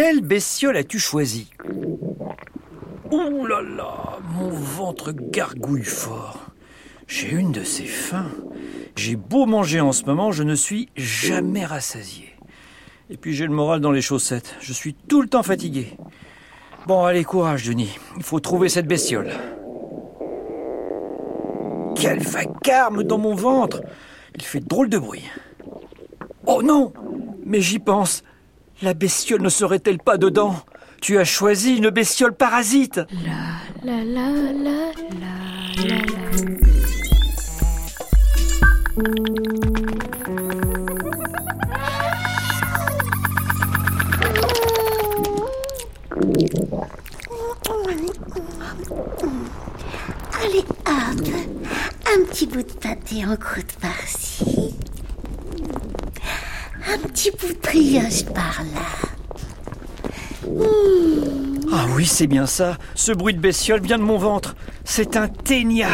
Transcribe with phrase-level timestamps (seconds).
[0.00, 1.50] Quelle bestiole as-tu choisi
[3.10, 6.52] Ouh là là, mon ventre gargouille fort.
[7.08, 8.30] J'ai une de ces faims.
[8.94, 12.28] J'ai beau manger en ce moment, je ne suis jamais rassasié.
[13.10, 14.54] Et puis j'ai le moral dans les chaussettes.
[14.60, 15.96] Je suis tout le temps fatigué.
[16.86, 17.98] Bon, allez, courage, Denis.
[18.18, 19.32] Il faut trouver cette bestiole.
[21.96, 23.82] Quel vacarme dans mon ventre
[24.36, 25.28] Il fait drôle de bruit.
[26.46, 26.92] Oh non
[27.44, 28.22] Mais j'y pense.
[28.80, 30.54] La bestiole ne serait-elle pas dedans?
[31.00, 33.00] Tu as choisi une bestiole parasite.
[33.84, 35.32] La la la la la
[35.84, 36.28] la la.
[50.40, 51.26] Allez, hop,
[52.06, 54.77] un petit bout de pâté en croûte par-ci.
[57.18, 58.86] Petit bout de brioche par-là.
[61.72, 62.78] Ah oui, c'est bien ça.
[62.94, 64.54] Ce bruit de bestiole vient de mon ventre.
[64.84, 65.88] C'est un ténia.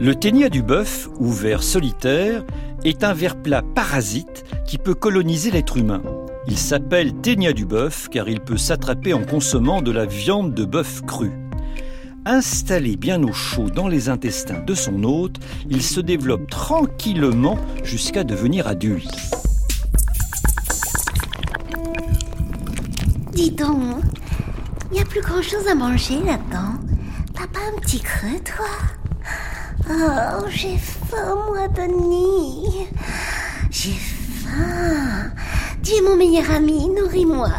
[0.00, 2.42] Le ténia du bœuf, ou ver solitaire,
[2.82, 6.02] est un ver plat parasite qui peut coloniser l'être humain.
[6.48, 10.64] Il s'appelle ténia du bœuf car il peut s'attraper en consommant de la viande de
[10.64, 11.43] bœuf crue.
[12.26, 15.36] Installé bien au chaud dans les intestins de son hôte,
[15.68, 19.14] il se développe tranquillement jusqu'à devenir adulte.
[23.32, 24.00] Dis donc,
[24.90, 26.78] il n'y a plus grand-chose à manger là-dedans.
[27.34, 28.68] T'as pas un petit creux, toi
[29.90, 32.86] Oh, j'ai faim, moi, Denis.
[33.70, 35.30] J'ai faim.
[35.82, 37.50] Tu es mon meilleur ami, nourris-moi.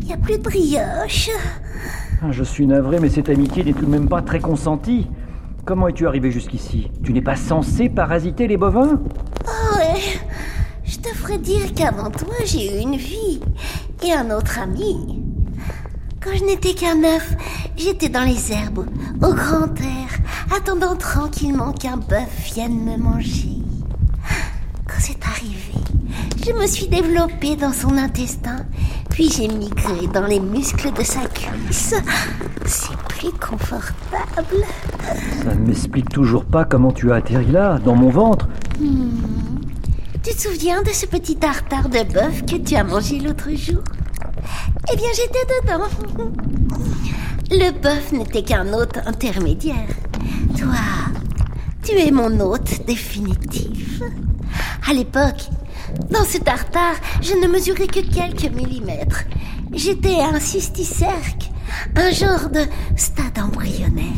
[0.00, 1.30] Il n'y a plus de brioche.
[2.30, 5.08] Je suis navré, mais cette amitié n'est tout de même pas très consentie.
[5.64, 6.88] Comment es-tu arrivé jusqu'ici?
[7.02, 9.00] Tu n'es pas censé parasiter les bovins?
[9.44, 10.00] Oh, ouais.
[10.84, 13.40] Je te ferais dire qu'avant toi, j'ai eu une vie
[14.04, 15.20] et un autre ami.
[16.20, 17.34] Quand je n'étais qu'un œuf,
[17.76, 18.86] j'étais dans les herbes,
[19.20, 23.58] au grand air, attendant tranquillement qu'un bœuf vienne me manger.
[24.86, 25.74] Quand c'est arrivé,
[26.46, 28.64] je me suis développée dans son intestin,
[29.12, 31.94] puis j'ai migré dans les muscles de sa cuisse?
[32.64, 34.64] C'est plus confortable.
[35.44, 38.48] Ça ne m'explique toujours pas comment tu as atterri là, dans mon ventre.
[38.78, 43.82] Tu te souviens de ce petit tartare de bœuf que tu as mangé l'autre jour?
[44.92, 45.86] Eh bien, j'étais dedans.
[47.50, 49.88] Le bœuf n'était qu'un hôte intermédiaire.
[50.58, 50.74] Toi,
[51.82, 54.00] tu es mon hôte définitif.
[54.88, 55.48] À l'époque,
[56.10, 59.24] dans ce tartare, je ne mesurais que quelques millimètres.
[59.72, 61.50] J'étais un cysticerque,
[61.96, 62.60] un genre de
[62.96, 64.12] stade embryonnaire.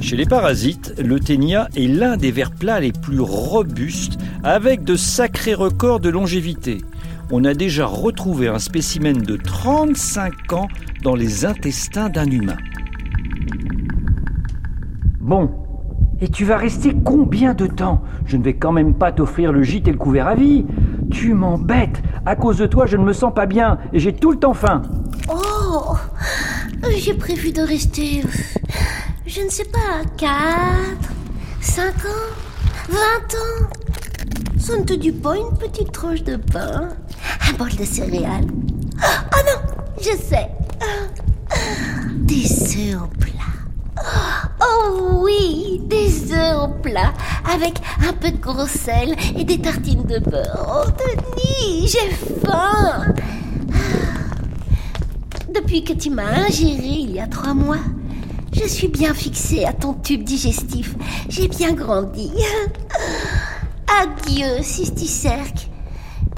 [0.00, 4.96] Chez les parasites, le ténia est l'un des vers plats les plus robustes, avec de
[4.96, 6.78] sacrés records de longévité.
[7.30, 10.68] On a déjà retrouvé un spécimen de 35 ans
[11.02, 12.56] dans les intestins d'un humain.
[15.20, 15.50] Bon,
[16.20, 19.62] et tu vas rester combien de temps Je ne vais quand même pas t'offrir le
[19.62, 20.66] gîte et le couvert à vie.
[21.10, 22.02] Tu m'embêtes.
[22.26, 24.54] À cause de toi, je ne me sens pas bien et j'ai tout le temps
[24.54, 24.82] faim.
[25.28, 25.94] Oh
[26.96, 28.28] J'ai prévu de rester, euh,
[29.26, 30.30] je ne sais pas, 4,
[31.60, 33.68] 5 ans, 20 ans.
[34.58, 36.90] Ça ne te dit pas une petite tranche de pain
[37.48, 38.46] Un bol de céréales
[39.02, 40.48] Oh non, je sais.
[42.16, 43.08] Des plat.
[44.72, 47.12] Oh oui, des œufs au plat
[47.44, 50.86] avec un peu de gros sel et des tartines de beurre.
[50.86, 52.10] Oh Denis, j'ai
[52.44, 53.14] faim.
[55.52, 57.80] Depuis que tu m'as ingéré il y a trois mois,
[58.52, 60.94] je suis bien fixée à ton tube digestif.
[61.28, 62.30] J'ai bien grandi.
[64.00, 65.68] Adieu, cysticerque.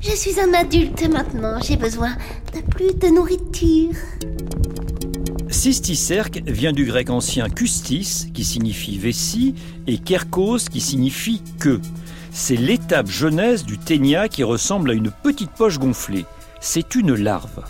[0.00, 1.58] Je suis un adulte maintenant.
[1.60, 2.10] J'ai besoin
[2.54, 3.94] de plus de nourriture.
[5.58, 9.56] Cysticerque vient du grec ancien kustis, qui signifie vessie,
[9.88, 11.80] et kerkos, qui signifie queue.
[12.30, 16.26] C'est l'étape jeunesse du ténia qui ressemble à une petite poche gonflée.
[16.60, 17.64] C'est une larve.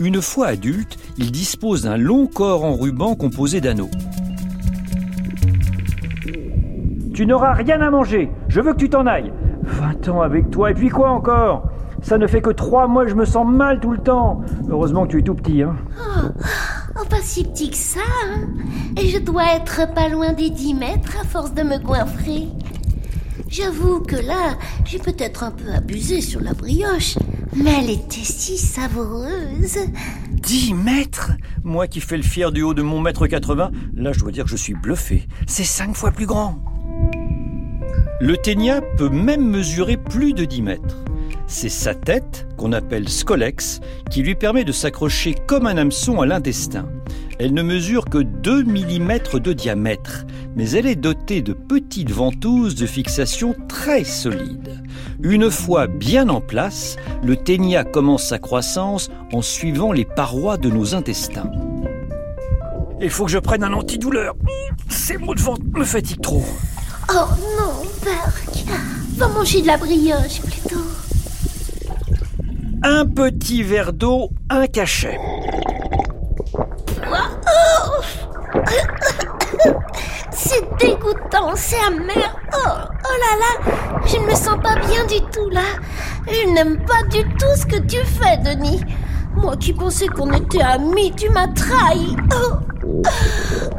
[0.00, 3.90] Une fois adulte, il dispose d'un long corps en ruban composé d'anneaux.
[7.14, 8.30] Tu n'auras rien à manger.
[8.48, 9.32] Je veux que tu t'en ailles.
[9.62, 11.70] 20 ans avec toi, et puis quoi encore?
[12.02, 14.42] Ça ne fait que trois mois je me sens mal tout le temps.
[14.68, 15.76] Heureusement que tu es tout petit, hein.
[15.98, 16.28] Oh,
[17.08, 18.48] pas si petit que ça, hein.
[18.96, 22.48] Et je dois être pas loin des 10 mètres à force de me goinfrer.
[23.48, 27.18] J'avoue que là, j'ai peut-être un peu abusé sur la brioche,
[27.54, 29.78] mais elle était si savoureuse.
[30.30, 31.32] 10 mètres?
[31.64, 34.44] Moi qui fais le fier du haut de mon mètre 80, là je dois dire
[34.44, 35.26] que je suis bluffé.
[35.46, 36.62] C'est cinq fois plus grand.
[38.20, 41.04] Le ténia peut même mesurer plus de 10 mètres.
[41.52, 46.26] C'est sa tête, qu'on appelle scolex, qui lui permet de s'accrocher comme un hameçon à
[46.26, 46.86] l'intestin.
[47.40, 52.76] Elle ne mesure que 2 mm de diamètre, mais elle est dotée de petites ventouses
[52.76, 54.80] de fixation très solides.
[55.24, 60.70] Une fois bien en place, le ténia commence sa croissance en suivant les parois de
[60.70, 61.50] nos intestins.
[63.02, 64.36] Il faut que je prenne un antidouleur.
[64.88, 66.44] Ces maux de ventre me fatiguent trop.
[67.12, 67.26] Oh
[67.58, 68.66] non, Burke.
[69.16, 70.69] Va manger de la brioche plutôt.
[72.82, 75.18] Un petit verre d'eau, un cachet.
[80.32, 82.34] C'est dégoûtant, c'est amer.
[82.54, 85.60] Oh, oh là là, je ne me sens pas bien du tout là.
[86.26, 88.80] Je n'aime pas du tout ce que tu fais, Denis.
[89.36, 92.16] Moi qui pensais qu'on était amis, tu m'as trahi.
[92.34, 92.54] Oh,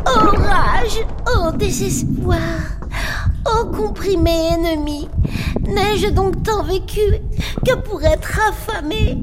[0.06, 2.38] oh rage, oh désespoir.
[3.47, 5.09] Oh comprimé ennemi,
[5.68, 7.00] n'ai-je donc tant vécu
[7.66, 9.18] que pour être affamé?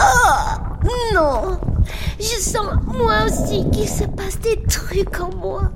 [0.00, 1.58] Oh non,
[2.18, 5.70] je sens moi aussi qu'il se passe des trucs en moi.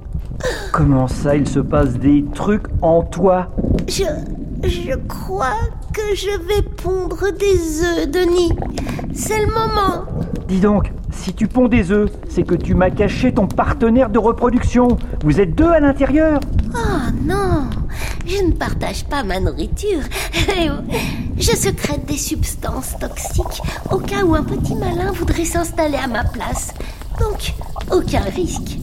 [0.72, 3.48] Comment ça, il se passe des trucs en toi?
[3.88, 4.04] Je,
[4.62, 5.56] je crois
[5.92, 8.52] que je vais pondre des œufs, Denis.
[9.14, 10.04] C'est le moment.
[10.48, 14.18] Dis donc, si tu ponds des œufs, c'est que tu m'as caché ton partenaire de
[14.18, 14.88] reproduction.
[15.22, 16.40] Vous êtes deux à l'intérieur
[16.74, 17.70] Oh non,
[18.26, 20.02] je ne partage pas ma nourriture.
[21.36, 26.24] Je secrète des substances toxiques au cas où un petit malin voudrait s'installer à ma
[26.24, 26.72] place.
[27.20, 27.54] Donc,
[27.90, 28.78] aucun risque.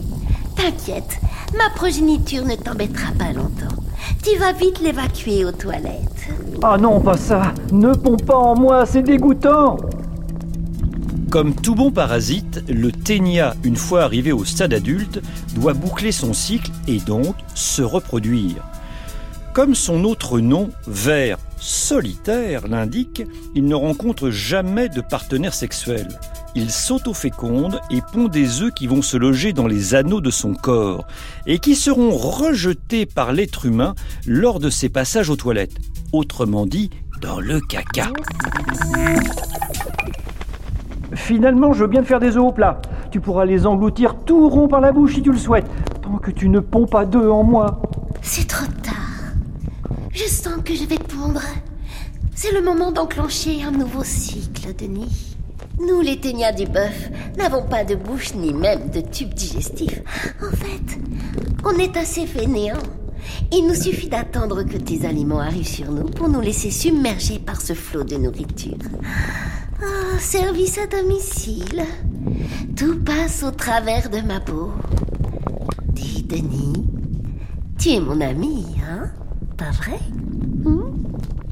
[0.56, 1.18] T'inquiète,
[1.56, 3.76] ma progéniture ne t'embêtera pas longtemps.
[4.22, 6.28] Tu vas vite l'évacuer aux toilettes.
[6.62, 9.76] Ah non, pas ça Ne ponds pas en moi, c'est dégoûtant
[11.30, 15.20] Comme tout bon parasite, le ténia, une fois arrivé au stade adulte,
[15.54, 18.62] doit boucler son cycle et donc se reproduire.
[19.52, 23.22] Comme son autre nom, ver solitaire, l'indique,
[23.54, 26.08] il ne rencontre jamais de partenaire sexuel.
[26.54, 30.54] Il s'autoféconde et pond des œufs qui vont se loger dans les anneaux de son
[30.54, 31.06] corps
[31.46, 33.94] et qui seront rejetés par l'être humain
[34.26, 35.76] lors de ses passages aux toilettes.
[36.14, 36.88] Autrement dit,
[37.20, 38.08] dans le caca.
[41.12, 42.80] Finalement, je veux bien te faire des œufs au plat.
[43.10, 45.68] Tu pourras les engloutir tout rond par la bouche si tu le souhaites,
[46.00, 47.82] tant que tu ne ponds pas d'œufs en moi.
[48.22, 48.71] C'est trop.
[50.12, 51.42] Je sens que je vais pondre.
[52.34, 55.36] C'est le moment d'enclencher un nouveau cycle, Denis.
[55.80, 60.02] Nous, les ténias du bœuf, n'avons pas de bouche ni même de tube digestif.
[60.42, 60.98] En fait,
[61.64, 62.76] on est assez fainéants.
[63.50, 67.60] Il nous suffit d'attendre que tes aliments arrivent sur nous pour nous laisser submerger par
[67.60, 68.76] ce flot de nourriture.
[69.80, 71.84] Ah, service à domicile.
[72.76, 74.72] Tout passe au travers de ma peau.
[75.88, 76.84] Dis, Denis,
[77.78, 79.10] tu es mon ami, hein?
[79.62, 79.98] Pas vrai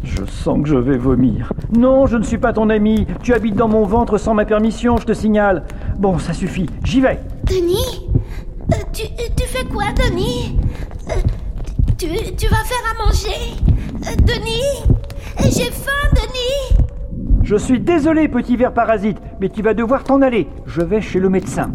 [0.03, 1.53] Je sens que je vais vomir.
[1.79, 3.07] Non, je ne suis pas ton ami.
[3.23, 5.63] Tu habites dans mon ventre sans ma permission, je te signale.
[5.97, 6.67] Bon, ça suffit.
[6.83, 7.21] J'y vais.
[7.45, 8.09] Denis
[8.73, 9.03] Euh, tu,
[9.37, 10.59] tu fais quoi, Denis
[11.09, 11.13] Euh,
[11.99, 13.55] tu, tu vas faire à manger
[14.09, 14.99] Euh, Denis
[15.55, 16.85] J'ai faim, Denis
[17.45, 20.49] Je suis désolé, petit ver parasite, mais tu vas devoir t'en aller.
[20.67, 21.71] Je vais chez le médecin.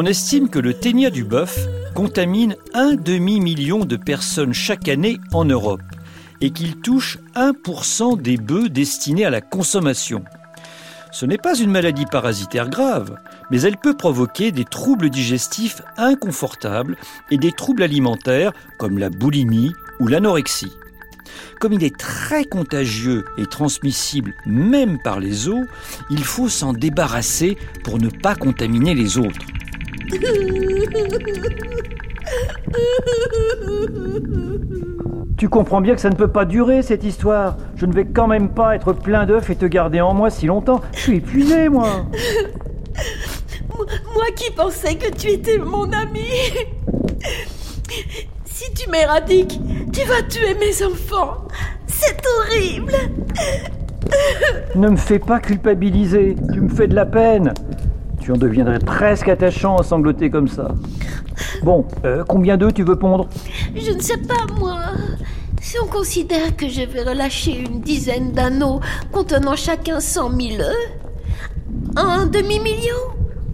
[0.00, 1.58] On estime que le ténia du bœuf
[1.92, 5.82] contamine un demi-million de personnes chaque année en Europe
[6.40, 10.22] et qu'il touche 1% des bœufs destinés à la consommation.
[11.10, 13.16] Ce n'est pas une maladie parasitaire grave,
[13.50, 16.96] mais elle peut provoquer des troubles digestifs inconfortables
[17.32, 20.76] et des troubles alimentaires comme la boulimie ou l'anorexie.
[21.58, 25.66] Comme il est très contagieux et transmissible même par les os,
[26.08, 29.44] il faut s'en débarrasser pour ne pas contaminer les autres.
[35.36, 37.56] Tu comprends bien que ça ne peut pas durer cette histoire.
[37.76, 40.46] Je ne vais quand même pas être plein d'œufs et te garder en moi si
[40.46, 40.80] longtemps.
[40.94, 42.06] Je suis épuisé, moi.
[44.14, 46.26] Moi qui pensais que tu étais mon ami
[48.44, 49.60] Si tu m'éradiques,
[49.92, 51.46] tu vas tuer mes enfants
[51.86, 52.94] C'est horrible
[54.74, 56.34] Ne me fais pas culpabiliser.
[56.52, 57.54] Tu me fais de la peine.
[58.20, 60.68] Tu en deviendrais presque attachant à sangloter comme ça.
[61.62, 63.28] Bon, euh, combien d'œufs tu veux pondre?
[63.74, 64.78] Je ne sais pas, moi.
[65.60, 68.80] Si on considère que je vais relâcher une dizaine d'anneaux
[69.12, 70.92] contenant chacun cent mille œufs,
[71.96, 72.96] un demi-million?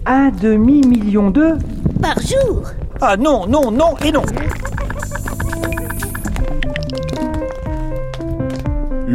[0.06, 1.58] Un demi-million d'œufs?
[2.02, 2.62] Par jour?
[3.00, 4.22] Ah non, non, non et non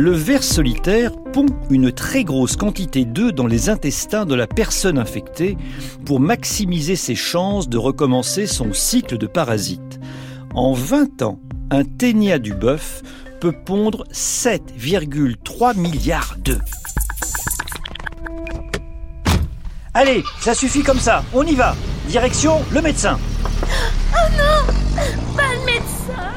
[0.01, 4.97] Le ver solitaire pond une très grosse quantité d'œufs dans les intestins de la personne
[4.97, 5.57] infectée
[6.05, 9.99] pour maximiser ses chances de recommencer son cycle de parasites.
[10.55, 13.01] En 20 ans, un ténia du bœuf
[13.41, 16.61] peut pondre 7,3 milliards d'œufs.
[19.93, 21.75] Allez, ça suffit comme ça, on y va.
[22.07, 23.19] Direction le médecin.
[24.13, 25.03] Oh non
[25.35, 26.31] Pas le médecin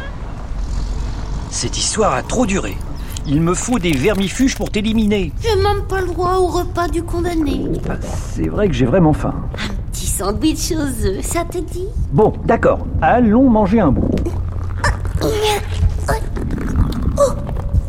[1.53, 2.77] Cette histoire a trop duré.
[3.27, 5.33] Il me faut des vermifuges pour t'éliminer.
[5.43, 7.63] J'ai même pas le droit au repas du condamné.
[7.89, 9.35] Ah, C'est vrai que j'ai vraiment faim.
[9.93, 11.87] Petit sandwich aux œufs, ça te dit?
[12.13, 14.11] Bon, d'accord, allons manger un bout.
[15.23, 15.29] Oh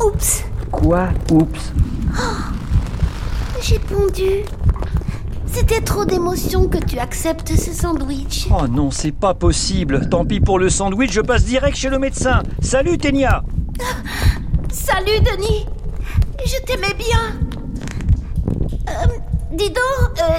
[0.06, 1.72] Oups Quoi Oups?
[3.60, 4.44] J'ai pondu.
[5.46, 8.48] C'était trop d'émotion que tu acceptes ce sandwich.
[8.50, 10.08] Oh non, c'est pas possible.
[10.10, 12.42] Tant pis pour le sandwich, je passe direct chez le médecin.
[12.60, 13.42] Salut Ténia
[14.96, 15.66] Salut Denis
[16.46, 17.32] Je t'aimais bien.
[18.88, 19.06] Euh,
[19.50, 20.38] donc, euh,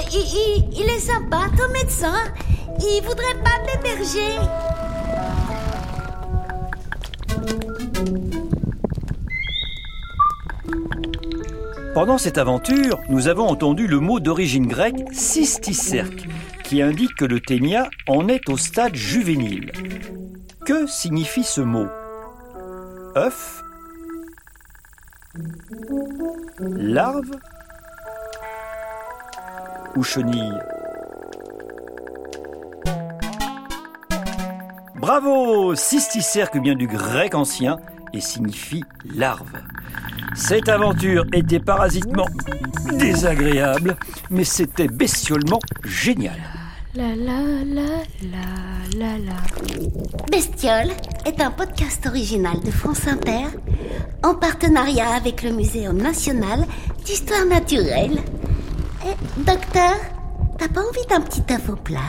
[0.71, 2.23] il est sympa ton médecin.
[2.79, 4.39] Il voudrait pas m'héberger.
[11.93, 16.29] Pendant cette aventure, nous avons entendu le mot d'origine grecque cysticerque,
[16.63, 19.73] qui indique que le ténia en est au stade juvénile.
[20.65, 21.87] Que signifie ce mot?
[23.17, 23.65] Œuf
[26.59, 27.31] Larve
[29.95, 30.53] Ou chenille
[34.95, 37.79] Bravo Cysticerque vient du grec ancien
[38.13, 39.51] et signifie larve.
[40.35, 42.27] Cette aventure était parasitement
[42.93, 43.97] désagréable,
[44.29, 46.39] mais c'était bestiolement génial.
[46.95, 47.89] La la la
[48.31, 49.35] la la la.
[50.31, 50.93] Bestiole
[51.25, 53.47] est un podcast original de France Inter
[54.23, 56.65] en partenariat avec le Muséum national
[57.03, 58.19] d'histoire naturelle.
[59.05, 59.95] Eh, docteur,
[60.57, 61.99] t'as pas envie d'un petit œuf au plat